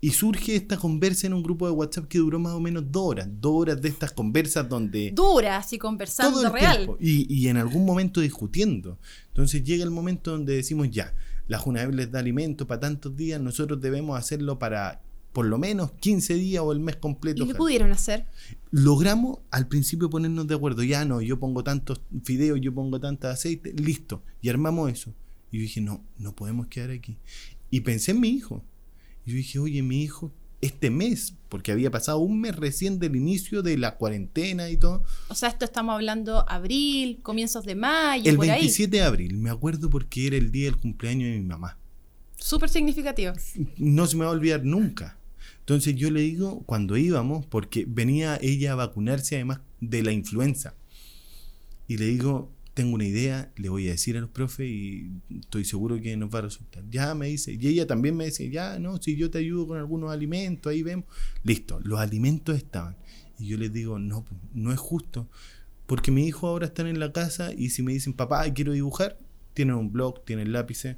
y 0.04 0.11
surge 0.11 0.54
esta 0.54 0.76
conversa 0.76 1.26
en 1.26 1.32
un 1.32 1.42
grupo 1.42 1.66
de 1.66 1.73
WhatsApp 1.73 2.08
que 2.08 2.18
duró 2.18 2.38
más 2.38 2.52
o 2.52 2.61
menos 2.61 2.84
dos 2.92 3.04
horas, 3.04 3.26
dos 3.40 3.52
horas 3.54 3.80
de 3.80 3.88
estas 3.88 4.12
conversas 4.12 4.68
donde 4.68 5.12
Duras 5.12 5.73
y 5.73 5.78
conversando 5.78 6.42
todo 6.42 6.46
el 6.49 6.52
real. 6.52 6.76
tiempo 6.76 6.99
y, 7.00 7.34
y 7.34 7.49
en 7.49 7.56
algún 7.56 7.87
momento 7.87 8.20
discutiendo. 8.20 8.99
Entonces 9.28 9.64
llega 9.64 9.82
el 9.82 9.90
momento 9.90 10.32
donde 10.32 10.56
decimos 10.56 10.90
ya, 10.90 11.14
la 11.49 11.58
Junaev 11.58 11.94
les 11.94 12.12
da 12.12 12.18
alimento 12.18 12.66
para 12.66 12.80
tantos 12.80 13.16
días, 13.16 13.40
nosotros 13.40 13.80
debemos 13.80 14.18
hacerlo 14.18 14.58
para 14.58 15.00
por 15.32 15.46
lo 15.46 15.56
menos 15.56 15.92
15 15.92 16.34
días 16.34 16.62
o 16.62 16.73
el 16.73 16.80
mes 16.80 16.96
completo. 16.96 17.38
¿Y 17.38 17.44
ojalá 17.44 17.56
pudieron 17.56 17.90
hacer? 17.90 18.26
logramos 18.73 19.38
al 19.50 19.68
principio 19.68 20.11
ponernos 20.11 20.46
de 20.46 20.54
acuerdo. 20.54 20.82
Ya 20.82 21.06
no, 21.06 21.23
yo 21.23 21.40
pongo 21.40 21.64
tantos 21.64 22.02
fideos, 22.25 22.61
yo 22.61 22.75
pongo 22.75 23.00
tanto 23.00 23.28
aceite, 23.28 23.73
listo. 23.73 24.23
Y 24.42 24.50
armamos 24.50 24.92
eso. 24.92 25.14
Y 25.50 25.56
yo 25.56 25.62
dije, 25.62 25.80
no, 25.80 26.04
no 26.18 26.37
podemos 26.37 26.66
quedar 26.66 26.90
aquí. 26.90 27.16
Y 27.70 27.80
pensé 27.80 28.11
en 28.11 28.20
mi 28.20 28.28
hijo. 28.28 28.62
Y 29.26 29.31
yo 29.31 29.37
dije, 29.37 29.59
oye, 29.59 29.83
mi 29.83 30.02
hijo, 30.02 30.33
este 30.61 30.90
mes, 30.90 31.35
porque 31.49 31.73
había 31.73 31.90
pasado 31.90 32.19
un 32.19 32.40
mes 32.40 32.57
recién 32.57 32.99
del 32.99 33.16
inicio 33.16 33.62
de 33.62 33.76
la 33.76 33.97
cuarentena 33.97 34.71
y 34.71 34.76
todo, 34.76 35.04
O 35.28 35.35
sea, 35.35 35.49
esto 35.49 35.64
estamos 35.64 35.95
hablando 35.95 36.49
abril, 36.49 37.21
comienzos 37.23 37.64
de 37.64 37.75
mayo, 37.75 38.31
el 38.31 38.37
por 38.37 38.47
27 38.47 38.97
de 38.97 39.02
abril, 39.02 39.37
me 39.37 39.50
acuerdo 39.50 39.90
porque 39.90 40.26
era 40.26 40.37
el 40.37 40.50
día 40.50 40.66
del 40.66 40.76
cumpleaños 40.76 41.31
de 41.31 41.38
mi 41.38 41.45
mamá. 41.45 41.78
Súper 42.37 42.69
significativo. 42.69 43.33
no 43.78 44.07
se 44.07 44.16
me 44.16 44.25
va 44.25 44.31
a 44.31 44.35
olvidar 44.35 44.64
nunca. 44.64 45.19
Entonces 45.61 45.97
yo 45.97 46.11
le 46.11 46.21
digo, 46.21 46.62
cuando 46.66 46.97
íbamos, 46.97 47.47
porque 47.47 47.87
venía 47.88 48.38
ella 48.43 48.73
a 48.73 48.76
vacunarse 48.76 49.37
además 49.37 49.61
de 49.81 50.02
la 50.02 50.12
influenza, 50.12 50.75
y 51.88 51.97
le 51.97 52.07
digo, 52.07 52.50
tengo 52.75 52.97
una 52.97 53.04
idea, 53.04 53.52
le 53.57 53.69
voy 53.69 53.88
a 53.88 53.93
decir 53.93 54.16
a 54.16 54.21
los 54.21 54.31
profes 54.31 54.69
y 54.69 55.12
estoy 55.40 55.64
seguro 55.64 56.00
que 56.00 56.16
nos 56.16 56.35
va 56.35 56.40
a 56.40 56.43
resultar. 56.43 56.83
Ya 56.90 57.14
me 57.14 57.28
dice, 57.28 57.57
y 57.59 57.69
ella 57.69 57.87
también 57.87 58.16
me 58.16 58.26
dice, 58.26 58.50
ya, 58.50 58.81
no, 58.81 59.00
si 59.00 59.16
yo 59.16 59.31
te 59.31 59.38
ayudo 59.38 59.69
con 59.69 59.78
algunos 59.78 60.11
alimentos, 60.11 60.71
ahí 60.71 60.83
vemos. 60.83 61.07
Listo, 61.45 61.81
los 61.85 62.00
alimentos 62.00 62.57
estaban. 62.57 62.97
Y 63.38 63.47
yo 63.47 63.57
les 63.59 63.73
digo, 63.73 64.00
no, 64.00 64.26
no 64.52 64.73
es 64.73 64.78
justo, 64.78 65.28
porque 65.87 66.11
mi 66.11 66.26
hijo 66.26 66.49
ahora 66.49 66.66
está 66.66 66.88
en 66.88 66.99
la 66.99 67.12
casa 67.12 67.52
y 67.52 67.71
si 67.71 67.83
me 67.83 67.93
dicen, 67.93 68.12
papá, 68.12 68.52
quiero 68.52 68.73
dibujar, 68.73 69.19
tienen 69.54 69.76
un 69.76 69.93
blog, 69.93 70.25
tienen 70.25 70.52
lápices. 70.52 70.97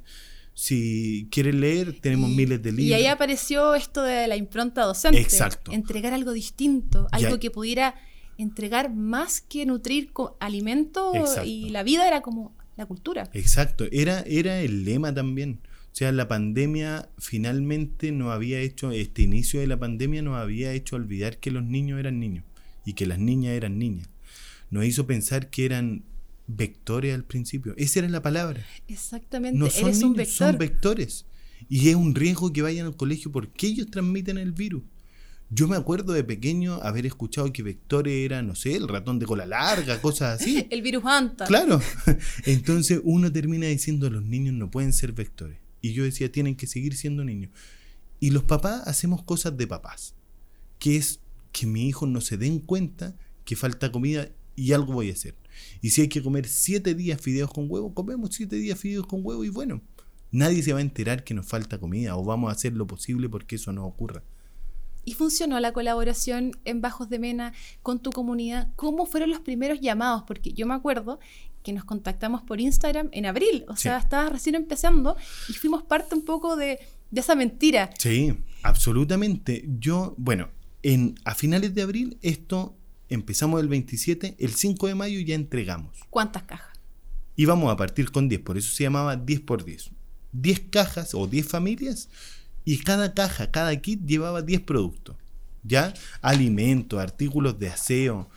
Si 0.55 1.27
quieren 1.29 1.61
leer, 1.61 1.99
tenemos 2.01 2.31
miles 2.31 2.63
de 2.63 2.71
libros. 2.71 2.89
Y 2.89 2.93
ahí 2.93 3.05
apareció 3.05 3.75
esto 3.75 4.01
de 4.01 4.27
la 4.27 4.35
impronta 4.35 4.81
docente. 4.81 5.19
Exacto. 5.19 5.71
Entregar 5.71 6.13
algo 6.13 6.33
distinto, 6.33 7.07
algo 7.11 7.37
que 7.37 7.51
pudiera 7.51 7.93
entregar 8.37 8.93
más 8.93 9.41
que 9.41 9.65
nutrir 9.65 10.11
alimento 10.39 11.13
y 11.43 11.69
la 11.69 11.83
vida 11.83 12.07
era 12.07 12.21
como 12.21 12.55
la 12.75 12.85
cultura. 12.85 13.29
Exacto, 13.33 13.85
era, 13.91 14.21
era 14.21 14.61
el 14.61 14.85
lema 14.85 15.13
también. 15.13 15.59
O 15.91 15.95
sea, 15.97 16.11
la 16.11 16.27
pandemia 16.27 17.09
finalmente 17.17 18.11
nos 18.11 18.31
había 18.31 18.59
hecho, 18.59 18.91
este 18.91 19.23
inicio 19.23 19.59
de 19.59 19.67
la 19.67 19.79
pandemia 19.79 20.21
nos 20.21 20.37
había 20.37 20.71
hecho 20.73 20.95
olvidar 20.95 21.37
que 21.39 21.49
los 21.49 21.63
niños 21.63 21.99
eran 21.99 22.19
niños 22.19 22.45
y 22.85 22.93
que 22.93 23.07
las 23.07 23.17
niñas 23.17 23.53
eran 23.53 23.79
niñas. 23.79 24.07
Nos 24.69 24.85
hizo 24.85 25.07
pensar 25.07 25.49
que 25.49 25.65
eran 25.65 26.03
vectores 26.45 27.15
al 27.15 27.23
principio. 27.23 27.73
Esa 27.77 27.99
era 27.99 28.09
la 28.09 28.21
palabra. 28.21 28.63
Exactamente, 28.87 29.57
no 29.57 29.69
son 29.71 29.91
niños, 29.91 30.29
son 30.29 30.57
vectores. 30.57 31.25
Y 31.67 31.89
es 31.89 31.95
un 31.95 32.13
riesgo 32.13 32.53
que 32.53 32.61
vayan 32.61 32.85
al 32.85 32.95
colegio 32.95 33.31
porque 33.31 33.67
ellos 33.67 33.89
transmiten 33.89 34.37
el 34.37 34.51
virus. 34.51 34.83
Yo 35.49 35.67
me 35.67 35.77
acuerdo 35.77 36.11
de 36.11 36.25
pequeño 36.25 36.75
haber 36.83 37.05
escuchado 37.05 37.53
que 37.53 37.63
vectores 37.63 38.13
era, 38.13 38.41
no 38.41 38.53
sé, 38.53 38.75
el 38.75 38.87
ratón 38.87 39.17
de 39.17 39.25
cola 39.25 39.45
larga, 39.45 40.01
cosas 40.01 40.41
así. 40.41 40.67
el 40.71 40.81
virus 40.81 41.05
anta. 41.05 41.45
Claro. 41.45 41.81
Entonces 42.45 42.99
uno 43.03 43.31
termina 43.31 43.67
diciendo 43.67 44.09
los 44.09 44.23
niños 44.23 44.55
no 44.55 44.69
pueden 44.69 44.91
ser 44.91 45.13
vectores. 45.13 45.59
Y 45.81 45.93
yo 45.93 46.03
decía, 46.03 46.31
tienen 46.31 46.55
que 46.55 46.67
seguir 46.67 46.97
siendo 46.97 47.23
niños. 47.23 47.51
Y 48.19 48.31
los 48.31 48.43
papás 48.43 48.87
hacemos 48.87 49.23
cosas 49.23 49.55
de 49.57 49.67
papás, 49.67 50.15
que 50.79 50.97
es 50.97 51.21
que 51.53 51.65
mi 51.65 51.87
hijo 51.87 52.07
no 52.07 52.19
se 52.19 52.37
den 52.37 52.59
cuenta 52.59 53.15
que 53.45 53.55
falta 53.55 53.91
comida 53.91 54.29
y 54.55 54.73
algo 54.73 54.93
voy 54.93 55.11
a 55.11 55.13
hacer. 55.13 55.35
Y 55.81 55.91
si 55.91 56.01
hay 56.01 56.07
que 56.09 56.21
comer 56.21 56.47
siete 56.47 56.93
días 56.93 57.21
fideos 57.21 57.53
con 57.53 57.67
huevo, 57.69 57.93
comemos 57.93 58.31
siete 58.33 58.57
días 58.57 58.77
fideos 58.77 59.07
con 59.07 59.21
huevo 59.23 59.45
y 59.45 59.49
bueno, 59.49 59.81
nadie 60.31 60.61
se 60.61 60.73
va 60.73 60.79
a 60.79 60.81
enterar 60.81 61.23
que 61.23 61.33
nos 61.33 61.45
falta 61.45 61.79
comida 61.79 62.17
o 62.17 62.23
vamos 62.25 62.49
a 62.49 62.53
hacer 62.53 62.73
lo 62.73 62.85
posible 62.85 63.29
porque 63.29 63.55
eso 63.55 63.71
no 63.71 63.85
ocurra. 63.85 64.23
¿Y 65.07 65.13
funcionó 65.13 65.57
la 65.61 65.71
colaboración 65.71 66.51
en 66.65 66.81
Bajos 66.81 67.07
de 67.07 67.17
Mena 67.17 67.53
con 67.81 68.01
tu 68.01 68.11
comunidad? 68.11 68.67
¿Cómo 68.75 69.05
fueron 69.05 69.29
los 69.29 69.39
primeros 69.39 69.79
llamados? 69.79 70.23
Porque 70.27 70.51
yo 70.51 70.67
me 70.67 70.73
acuerdo 70.73 71.21
que 71.63 71.71
nos 71.71 71.85
contactamos 71.85 72.41
por 72.41 72.59
Instagram 72.59 73.07
en 73.13 73.25
abril, 73.25 73.63
o 73.69 73.77
sea, 73.77 73.99
estaba 73.99 74.27
recién 74.27 74.55
empezando 74.55 75.15
y 75.47 75.53
fuimos 75.53 75.83
parte 75.83 76.13
un 76.13 76.25
poco 76.25 76.57
de, 76.57 76.79
esa 77.15 77.35
mentira. 77.35 77.89
Sí, 77.97 78.37
absolutamente. 78.63 79.63
Yo, 79.79 80.13
bueno, 80.17 80.49
en, 80.83 81.15
a 81.23 81.35
finales 81.35 81.73
de 81.73 81.83
abril 81.83 82.17
esto 82.21 82.75
empezamos 83.07 83.61
el 83.61 83.69
27, 83.69 84.35
el 84.37 84.55
5 84.55 84.87
de 84.87 84.95
mayo 84.95 85.21
ya 85.21 85.35
entregamos. 85.35 85.97
¿Cuántas 86.09 86.43
cajas? 86.43 86.77
Íbamos 87.37 87.71
a 87.71 87.77
partir 87.77 88.11
con 88.11 88.27
10, 88.27 88.41
por 88.41 88.57
eso 88.57 88.75
se 88.75 88.83
llamaba 88.83 89.15
10 89.15 89.39
por 89.39 89.63
10. 89.63 89.89
10 90.33 90.59
cajas 90.69 91.15
o 91.15 91.27
10 91.27 91.47
familias 91.47 92.09
y 92.67 92.79
cada 92.79 93.13
caja, 93.13 93.49
cada 93.49 93.73
kit 93.77 94.05
llevaba 94.05 94.41
10 94.41 94.59
productos. 94.59 95.15
¿Ya? 95.63 95.93
Alimentos, 96.21 96.99
artículos 96.99 97.57
de 97.57 97.69
aseo. 97.69 98.29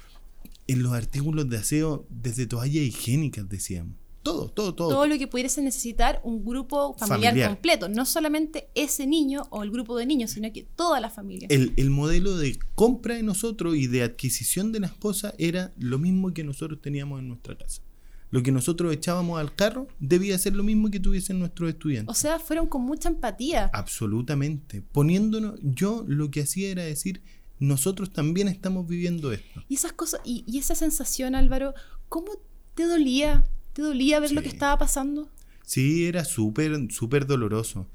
En 0.68 0.84
los 0.84 0.92
artículos 0.92 1.50
de 1.50 1.56
aseo, 1.56 2.06
desde 2.08 2.46
toallas 2.46 2.84
higiénicas, 2.84 3.48
decíamos. 3.48 3.96
Todo, 4.22 4.48
todo, 4.48 4.72
todo. 4.72 4.88
Todo 4.90 5.06
lo 5.08 5.18
que 5.18 5.26
pudiese 5.26 5.62
necesitar 5.62 6.20
un 6.22 6.44
grupo 6.44 6.94
familiar, 6.96 7.48
completo. 7.48 7.88
No 7.88 8.06
solamente 8.06 8.68
ese 8.76 9.04
niño 9.04 9.48
o 9.50 9.64
el 9.64 9.72
grupo 9.72 9.98
de 9.98 10.06
niños, 10.06 10.30
sino 10.30 10.52
que 10.52 10.62
toda 10.62 11.00
la 11.00 11.10
familia. 11.10 11.48
El, 11.50 11.72
el, 11.76 11.90
modelo 11.90 12.36
de 12.36 12.56
compra 12.76 13.16
de 13.16 13.24
nosotros 13.24 13.74
y 13.74 13.88
de 13.88 14.04
adquisición 14.04 14.70
de 14.70 14.78
las 14.78 14.92
cosas 14.92 15.34
era 15.38 15.72
lo 15.76 15.98
mismo 15.98 16.32
que 16.32 16.44
nosotros 16.44 16.80
teníamos 16.80 17.18
en 17.18 17.26
nuestra 17.26 17.58
casa 17.58 17.82
lo 18.30 18.42
que 18.42 18.52
nosotros 18.52 18.92
echábamos 18.92 19.40
al 19.40 19.54
carro 19.54 19.88
debía 19.98 20.38
ser 20.38 20.54
lo 20.54 20.62
mismo 20.62 20.90
que 20.90 21.00
tuviesen 21.00 21.38
nuestros 21.38 21.70
estudiantes. 21.70 22.16
O 22.16 22.18
sea, 22.18 22.38
fueron 22.38 22.68
con 22.68 22.82
mucha 22.82 23.08
empatía. 23.08 23.70
Absolutamente. 23.72 24.82
Poniéndonos, 24.82 25.58
yo 25.62 26.04
lo 26.06 26.30
que 26.30 26.42
hacía 26.42 26.70
era 26.70 26.84
decir, 26.84 27.22
nosotros 27.58 28.12
también 28.12 28.48
estamos 28.48 28.86
viviendo 28.86 29.32
esto. 29.32 29.64
Y 29.68 29.74
esas 29.74 29.92
cosas, 29.92 30.20
y, 30.24 30.58
esa 30.58 30.74
sensación, 30.74 31.34
Álvaro, 31.34 31.74
¿cómo 32.08 32.32
te 32.74 32.84
dolía? 32.84 33.44
¿Te 33.72 33.82
dolía 33.82 34.20
ver 34.20 34.32
lo 34.32 34.42
que 34.42 34.48
estaba 34.48 34.78
pasando? 34.78 35.28
Sí, 35.64 36.06
era 36.06 36.24
súper, 36.24 36.90
súper 36.90 37.26
doloroso. 37.26 37.88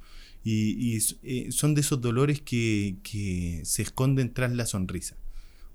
Y, 0.44 0.98
eh, 1.24 1.52
son 1.52 1.74
de 1.74 1.82
esos 1.82 2.02
dolores 2.02 2.40
que, 2.42 2.98
que 3.04 3.62
se 3.64 3.82
esconden 3.82 4.32
tras 4.34 4.54
la 4.54 4.66
sonrisa 4.68 5.16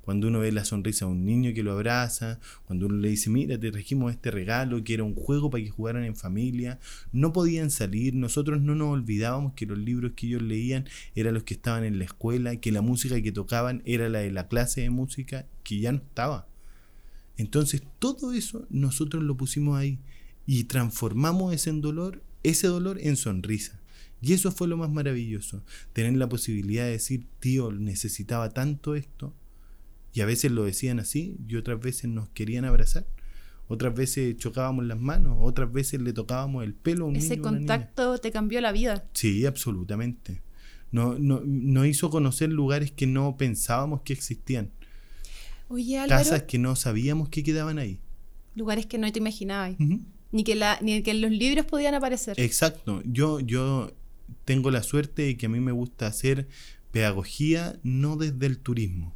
cuando 0.02 0.28
uno 0.28 0.40
ve 0.40 0.52
la 0.52 0.64
sonrisa 0.64 1.04
de 1.04 1.12
un 1.12 1.24
niño 1.24 1.52
que 1.54 1.62
lo 1.62 1.72
abraza, 1.72 2.40
cuando 2.64 2.86
uno 2.86 2.96
le 2.96 3.08
dice, 3.08 3.30
mira, 3.30 3.58
te 3.58 3.70
trajimos 3.70 4.12
este 4.12 4.30
regalo, 4.30 4.82
que 4.82 4.94
era 4.94 5.04
un 5.04 5.14
juego 5.14 5.50
para 5.50 5.62
que 5.62 5.70
jugaran 5.70 6.04
en 6.04 6.16
familia, 6.16 6.78
no 7.12 7.32
podían 7.32 7.70
salir, 7.70 8.14
nosotros 8.14 8.60
no 8.60 8.74
nos 8.74 8.88
olvidábamos 8.88 9.54
que 9.54 9.66
los 9.66 9.78
libros 9.78 10.12
que 10.16 10.26
ellos 10.26 10.42
leían 10.42 10.86
eran 11.14 11.34
los 11.34 11.44
que 11.44 11.54
estaban 11.54 11.84
en 11.84 11.98
la 11.98 12.04
escuela, 12.04 12.56
que 12.56 12.72
la 12.72 12.82
música 12.82 13.20
que 13.20 13.32
tocaban 13.32 13.82
era 13.84 14.08
la 14.08 14.20
de 14.20 14.30
la 14.30 14.48
clase 14.48 14.80
de 14.82 14.90
música, 14.90 15.46
que 15.62 15.80
ya 15.80 15.92
no 15.92 15.98
estaba. 15.98 16.48
Entonces 17.36 17.82
todo 17.98 18.32
eso 18.32 18.66
nosotros 18.68 19.22
lo 19.22 19.36
pusimos 19.36 19.78
ahí 19.78 19.98
y 20.46 20.64
transformamos 20.64 21.54
ese 21.54 21.72
dolor, 21.72 22.22
ese 22.42 22.66
dolor 22.66 22.98
en 23.00 23.16
sonrisa. 23.16 23.80
Y 24.22 24.34
eso 24.34 24.52
fue 24.52 24.68
lo 24.68 24.76
más 24.76 24.90
maravilloso, 24.90 25.64
tener 25.92 26.16
la 26.16 26.28
posibilidad 26.28 26.84
de 26.84 26.90
decir, 26.90 27.26
tío, 27.38 27.72
necesitaba 27.72 28.50
tanto 28.50 28.94
esto, 28.94 29.34
y 30.12 30.20
a 30.20 30.26
veces 30.26 30.50
lo 30.50 30.64
decían 30.64 30.98
así 30.98 31.36
y 31.46 31.56
otras 31.56 31.80
veces 31.80 32.10
nos 32.10 32.28
querían 32.30 32.64
abrazar. 32.64 33.06
Otras 33.68 33.94
veces 33.94 34.36
chocábamos 34.36 34.84
las 34.84 34.98
manos, 34.98 35.36
otras 35.40 35.72
veces 35.72 36.00
le 36.00 36.12
tocábamos 36.12 36.64
el 36.64 36.74
pelo 36.74 37.04
a 37.04 37.08
un 37.08 37.16
Ese 37.16 37.38
contacto 37.38 38.18
te 38.18 38.32
cambió 38.32 38.60
la 38.60 38.72
vida. 38.72 39.08
Sí, 39.14 39.46
absolutamente. 39.46 40.42
Nos 40.90 41.20
no, 41.20 41.40
no 41.44 41.86
hizo 41.86 42.10
conocer 42.10 42.50
lugares 42.50 42.90
que 42.90 43.06
no 43.06 43.36
pensábamos 43.36 44.02
que 44.02 44.12
existían. 44.12 44.72
Oye, 45.68 46.04
Casas 46.08 46.42
que 46.42 46.58
no 46.58 46.74
sabíamos 46.74 47.28
que 47.28 47.44
quedaban 47.44 47.78
ahí. 47.78 48.00
Lugares 48.56 48.86
que 48.86 48.98
no 48.98 49.10
te 49.12 49.20
imaginabas. 49.20 49.76
ni, 50.32 50.42
que 50.42 50.56
la, 50.56 50.80
ni 50.82 51.00
que 51.04 51.12
en 51.12 51.20
los 51.20 51.30
libros 51.30 51.64
podían 51.66 51.94
aparecer. 51.94 52.40
Exacto. 52.40 53.00
Yo, 53.04 53.38
yo 53.38 53.92
tengo 54.44 54.72
la 54.72 54.82
suerte 54.82 55.22
de 55.22 55.36
que 55.36 55.46
a 55.46 55.48
mí 55.48 55.60
me 55.60 55.70
gusta 55.70 56.08
hacer 56.08 56.48
pedagogía 56.90 57.78
no 57.84 58.16
desde 58.16 58.46
el 58.46 58.58
turismo 58.58 59.14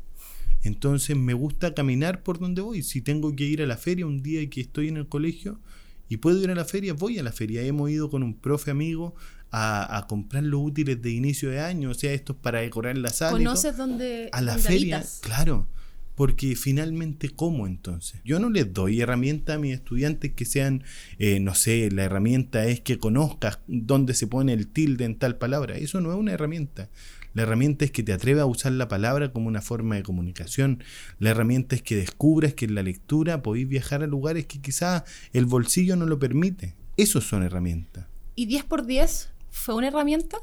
entonces 0.65 1.17
me 1.17 1.35
gusta 1.35 1.75
caminar 1.75 2.23
por 2.23 2.39
donde 2.39 2.63
voy. 2.63 2.83
Si 2.83 3.03
tengo 3.03 3.37
que 3.37 3.45
ir 3.45 3.63
a 3.63 3.67
la 3.67 3.77
feria 3.77 4.07
un 4.07 4.23
día 4.23 4.49
que 4.49 4.63
estoy 4.63 4.89
en 4.89 4.97
el 4.97 5.07
colegio 5.07 5.61
y 6.09 6.17
puedo 6.17 6.43
ir 6.43 6.51
a 6.51 6.55
la 6.55 6.65
feria, 6.65 6.95
voy 6.95 7.19
a 7.19 7.23
la 7.23 7.33
feria. 7.33 7.63
Hemos 7.63 7.91
ido 7.91 8.11
con 8.11 8.23
un 8.23 8.35
profe 8.35 8.71
amigo 8.71 9.15
a, 9.51 10.07
comprar 10.09 10.43
los 10.43 10.61
útiles 10.63 11.01
de 11.01 11.11
inicio 11.11 11.51
de 11.51 11.61
año, 11.61 11.91
o 11.91 11.95
sea, 11.95 12.13
estos 12.13 12.35
para 12.35 12.61
decorar 12.61 12.99
la 12.99 13.11
sala. 13.11 13.33
¿Conoces 13.33 13.77
dónde? 13.77 14.29
A 14.33 14.41
la 14.41 14.59
feria, 14.59 15.05
claro. 15.21 15.69
Porque 16.17 16.55
finalmente, 16.55 17.31
¿cómo 17.31 17.67
entonces? 17.67 18.21
Yo 18.25 18.39
no 18.39 18.49
les 18.49 18.73
doy 18.73 19.01
herramientas 19.01 19.57
a 19.57 19.59
mis 19.59 19.75
estudiantes 19.75 20.33
que 20.33 20.45
sean, 20.45 20.85
eh, 21.19 21.41
no 21.41 21.57
sé, 21.57 21.91
la 21.91 22.05
herramienta 22.05 22.67
es 22.67 22.81
que 22.81 22.99
conozcas 22.99 23.59
dónde 23.67 24.15
se 24.15 24.29
pone 24.29 24.53
el 24.53 24.69
tilde 24.69 25.05
en 25.05 25.17
tal 25.17 25.37
palabra. 25.37 25.77
Eso 25.77 26.01
no 26.01 26.13
es 26.13 26.19
una 26.19 26.33
herramienta. 26.33 26.89
La 27.35 27.43
herramienta 27.43 27.85
es 27.85 27.91
que 27.91 28.03
te 28.03 28.13
atrevas 28.13 28.43
a 28.43 28.47
usar 28.47 28.73
la 28.73 28.89
palabra 28.89 29.33
como 29.33 29.49
una 29.49 29.61
forma 29.61 29.97
de 29.97 30.03
comunicación. 30.03 30.83
La 31.19 31.31
herramienta 31.31 31.75
es 31.75 31.83
que 31.83 31.97
descubras 31.97 32.55
que 32.55 32.65
en 32.65 32.75
la 32.75 32.83
lectura 32.83 33.43
podéis 33.43 33.69
viajar 33.69 34.03
a 34.03 34.07
lugares 34.07 34.47
que 34.47 34.61
quizás 34.61 35.03
el 35.33 35.45
bolsillo 35.45 35.97
no 35.97 36.07
lo 36.07 36.19
permite. 36.19 36.77
Esos 36.97 37.25
son 37.25 37.43
herramientas. 37.43 38.07
¿Y 38.37 38.47
10 38.47 38.65
por 38.65 38.87
10 38.87 39.31
fue 39.51 39.75
una 39.75 39.89
herramienta? 39.89 40.39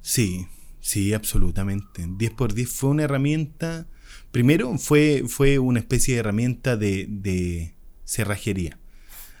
Sí, 0.00 0.46
sí, 0.80 1.14
absolutamente. 1.14 2.06
10 2.08 2.32
por 2.32 2.54
10 2.54 2.68
fue 2.68 2.90
una 2.90 3.04
herramienta. 3.04 3.86
Primero 4.32 4.76
fue, 4.78 5.24
fue 5.28 5.60
una 5.60 5.78
especie 5.78 6.14
de 6.14 6.20
herramienta 6.20 6.76
de, 6.76 7.06
de 7.08 7.76
cerrajería 8.04 8.78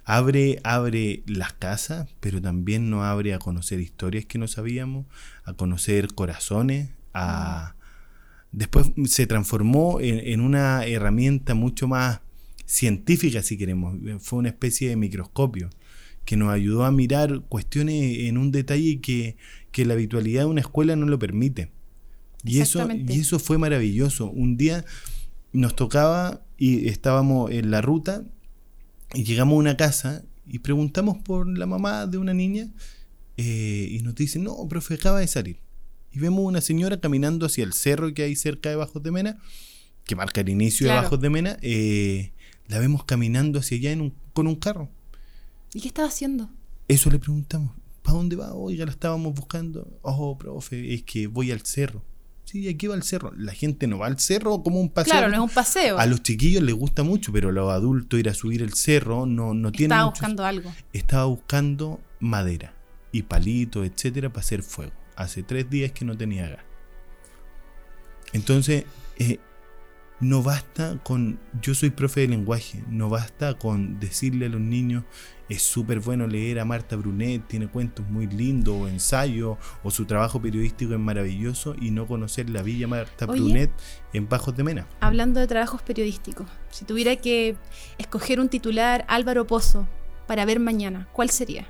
abre, 0.04 0.60
abre 0.64 1.22
las 1.26 1.52
casas, 1.52 2.08
pero 2.20 2.40
también 2.40 2.90
nos 2.90 3.04
abre 3.04 3.34
a 3.34 3.38
conocer 3.38 3.80
historias 3.80 4.26
que 4.26 4.38
no 4.38 4.48
sabíamos, 4.48 5.06
a 5.44 5.54
conocer 5.54 6.14
corazones, 6.14 6.90
a... 7.12 7.74
Después 8.52 8.92
se 9.06 9.26
transformó 9.26 9.98
en, 10.00 10.40
una 10.40 10.86
herramienta 10.86 11.54
mucho 11.54 11.88
más 11.88 12.20
científica, 12.66 13.42
si 13.42 13.58
queremos. 13.58 13.96
Fue 14.20 14.38
una 14.38 14.50
especie 14.50 14.88
de 14.88 14.94
microscopio 14.94 15.70
que 16.24 16.36
nos 16.36 16.50
ayudó 16.50 16.84
a 16.84 16.92
mirar 16.92 17.40
cuestiones 17.48 18.28
en 18.28 18.38
un 18.38 18.52
detalle 18.52 19.00
que, 19.00 19.36
que 19.72 19.84
la 19.84 19.94
habitualidad 19.94 20.42
de 20.42 20.46
una 20.46 20.60
escuela 20.60 20.94
no 20.94 21.06
lo 21.06 21.18
permite. 21.18 21.72
Y 22.44 22.60
eso, 22.60 22.88
y 22.92 23.18
eso 23.18 23.40
fue 23.40 23.58
maravilloso. 23.58 24.30
Un 24.30 24.56
día 24.56 24.84
nos 25.52 25.74
tocaba 25.74 26.42
y 26.56 26.86
estábamos 26.86 27.50
en 27.50 27.72
la 27.72 27.80
ruta 27.80 28.22
Y 29.14 29.24
llegamos 29.24 29.54
a 29.54 29.58
una 29.58 29.76
casa 29.76 30.24
y 30.46 30.58
preguntamos 30.58 31.18
por 31.18 31.46
la 31.46 31.66
mamá 31.66 32.06
de 32.06 32.18
una 32.18 32.34
niña 32.34 32.68
eh, 33.36 33.88
y 33.90 34.00
nos 34.02 34.14
dicen, 34.14 34.44
no, 34.44 34.56
profe, 34.68 34.94
acaba 34.94 35.20
de 35.20 35.26
salir. 35.26 35.58
Y 36.12 36.18
vemos 36.20 36.44
una 36.44 36.60
señora 36.60 37.00
caminando 37.00 37.46
hacia 37.46 37.64
el 37.64 37.72
cerro 37.72 38.12
que 38.14 38.22
hay 38.22 38.36
cerca 38.36 38.68
de 38.70 38.76
Bajos 38.76 39.02
de 39.02 39.10
Mena, 39.10 39.38
que 40.04 40.14
marca 40.16 40.40
el 40.42 40.48
inicio 40.48 40.86
de. 40.86 40.94
Bajos 40.94 41.20
de 41.20 41.30
Mena. 41.30 41.56
eh, 41.62 42.32
la 42.68 42.78
vemos 42.78 43.04
caminando 43.04 43.58
hacia 43.58 43.76
allá 43.78 43.92
en 43.92 44.00
un- 44.00 44.14
con 44.32 44.46
un 44.46 44.54
carro. 44.56 44.88
¿Y 45.74 45.80
qué 45.80 45.88
estaba 45.88 46.08
haciendo? 46.08 46.48
Eso 46.88 47.10
le 47.10 47.18
preguntamos. 47.18 47.72
¿Para 48.02 48.16
dónde 48.18 48.36
va? 48.36 48.54
Oiga, 48.54 48.84
la 48.84 48.90
estábamos 48.92 49.34
buscando. 49.34 49.98
Oh, 50.02 50.36
profe, 50.38 50.94
es 50.94 51.02
que 51.02 51.26
voy 51.26 51.50
al 51.50 51.62
cerro. 51.62 52.02
Sí, 52.44 52.68
aquí 52.68 52.86
va 52.86 52.94
al 52.94 53.02
cerro. 53.02 53.32
La 53.36 53.52
gente 53.52 53.86
no 53.86 53.98
va 53.98 54.06
al 54.06 54.18
cerro 54.18 54.62
como 54.62 54.80
un 54.80 54.90
paseo. 54.90 55.12
Claro, 55.12 55.28
no 55.28 55.34
es 55.34 55.40
un 55.40 55.48
paseo. 55.48 55.98
A 55.98 56.06
los 56.06 56.22
chiquillos 56.22 56.62
les 56.62 56.74
gusta 56.74 57.02
mucho, 57.02 57.32
pero 57.32 57.48
a 57.48 57.52
los 57.52 57.70
adultos 57.72 58.20
ir 58.20 58.28
a 58.28 58.34
subir 58.34 58.62
el 58.62 58.74
cerro 58.74 59.26
no, 59.26 59.54
no 59.54 59.72
tienen 59.72 59.92
Estaba 59.92 60.10
buscando 60.10 60.44
algo. 60.44 60.74
Estaba 60.92 61.24
buscando 61.24 62.00
madera 62.20 62.74
y 63.12 63.22
palitos, 63.22 63.86
etcétera, 63.86 64.28
para 64.28 64.40
hacer 64.40 64.62
fuego. 64.62 64.92
Hace 65.16 65.42
tres 65.42 65.70
días 65.70 65.92
que 65.92 66.04
no 66.04 66.16
tenía 66.16 66.48
gas. 66.48 66.64
Entonces, 68.32 68.84
eh, 69.18 69.38
no 70.20 70.42
basta 70.42 70.98
con. 71.02 71.38
Yo 71.62 71.74
soy 71.74 71.90
profe 71.90 72.20
de 72.20 72.28
lenguaje. 72.28 72.82
No 72.88 73.08
basta 73.08 73.54
con 73.54 74.00
decirle 74.00 74.46
a 74.46 74.48
los 74.48 74.60
niños. 74.60 75.04
Es 75.48 75.62
súper 75.62 76.00
bueno 76.00 76.26
leer 76.26 76.58
a 76.58 76.64
Marta 76.64 76.96
Brunet, 76.96 77.46
tiene 77.46 77.68
cuentos 77.68 78.08
muy 78.08 78.26
lindos, 78.26 78.74
o 78.74 78.88
ensayos, 78.88 79.58
o 79.82 79.90
su 79.90 80.06
trabajo 80.06 80.40
periodístico 80.40 80.94
es 80.94 80.98
maravilloso, 80.98 81.74
y 81.78 81.90
no 81.90 82.06
conocer 82.06 82.48
la 82.48 82.62
Villa 82.62 82.86
Marta 82.86 83.26
Oye. 83.26 83.40
Brunet 83.40 83.70
en 84.14 84.28
Bajos 84.28 84.56
de 84.56 84.64
Mena. 84.64 84.86
Hablando 85.00 85.40
de 85.40 85.46
trabajos 85.46 85.82
periodísticos, 85.82 86.46
si 86.70 86.84
tuviera 86.84 87.16
que 87.16 87.56
escoger 87.98 88.40
un 88.40 88.48
titular 88.48 89.04
Álvaro 89.08 89.46
Pozo 89.46 89.86
para 90.26 90.46
ver 90.46 90.60
mañana, 90.60 91.08
¿cuál 91.12 91.28
sería? 91.28 91.66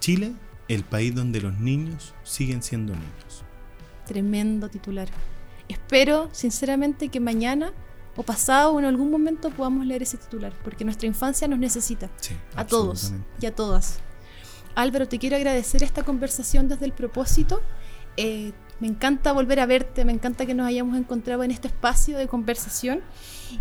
Chile, 0.00 0.32
el 0.66 0.82
país 0.82 1.14
donde 1.14 1.40
los 1.40 1.56
niños 1.58 2.14
siguen 2.24 2.62
siendo 2.62 2.94
niños. 2.94 3.44
Tremendo 4.06 4.68
titular. 4.68 5.08
Espero, 5.68 6.28
sinceramente, 6.32 7.08
que 7.08 7.20
mañana 7.20 7.72
o 8.16 8.22
pasado 8.22 8.72
o 8.72 8.78
en 8.78 8.84
algún 8.84 9.10
momento 9.10 9.50
podamos 9.50 9.86
leer 9.86 10.02
ese 10.02 10.16
titular, 10.16 10.52
porque 10.64 10.84
nuestra 10.84 11.06
infancia 11.06 11.48
nos 11.48 11.58
necesita, 11.58 12.10
Sí, 12.20 12.36
a 12.54 12.66
todos 12.66 13.12
y 13.40 13.46
a 13.46 13.54
todas. 13.54 14.00
Álvaro, 14.74 15.06
te 15.06 15.18
quiero 15.18 15.36
agradecer 15.36 15.82
esta 15.82 16.02
conversación 16.02 16.68
desde 16.68 16.86
el 16.86 16.92
propósito. 16.92 17.60
Eh, 18.16 18.52
me 18.80 18.88
encanta 18.88 19.32
volver 19.32 19.60
a 19.60 19.66
verte, 19.66 20.04
me 20.04 20.12
encanta 20.12 20.44
que 20.44 20.54
nos 20.54 20.66
hayamos 20.66 20.98
encontrado 20.98 21.44
en 21.44 21.50
este 21.52 21.68
espacio 21.68 22.18
de 22.18 22.26
conversación 22.26 23.00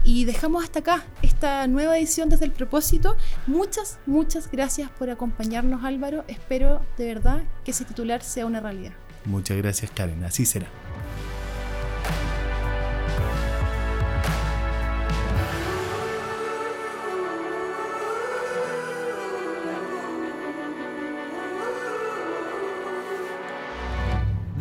y 0.04 0.26
dejamos 0.26 0.64
hasta 0.64 0.80
acá 0.80 1.06
esta 1.22 1.68
nueva 1.68 1.98
edición 1.98 2.30
desde 2.30 2.46
el 2.46 2.52
propósito. 2.52 3.16
Muchas, 3.46 4.00
muchas 4.08 4.50
gracias 4.50 4.90
por 4.90 5.10
acompañarnos 5.10 5.84
Álvaro. 5.84 6.24
Espero 6.28 6.82
de 6.98 7.06
verdad 7.06 7.44
que 7.64 7.72
ese 7.72 7.86
titular 7.86 8.24
sea 8.24 8.46
una 8.46 8.62
realidad. 8.62 8.94
Muchas 9.26 9.58
gracias, 9.58 9.92
Karen. 9.92 10.24
Así 10.24 10.46
será. 10.46 10.68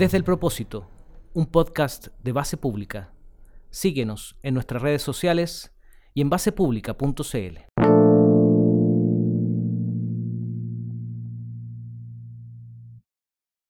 Desde 0.00 0.16
el 0.16 0.24
propósito, 0.24 0.88
un 1.34 1.44
podcast 1.44 2.06
de 2.22 2.32
base 2.32 2.56
pública. 2.56 3.12
Síguenos 3.68 4.34
en 4.42 4.54
nuestras 4.54 4.80
redes 4.80 5.02
sociales 5.02 5.74
y 6.14 6.22
en 6.22 6.30
basepublica.cl. 6.30 7.69